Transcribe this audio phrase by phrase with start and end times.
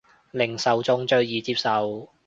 [0.31, 2.11] 令受眾最易接受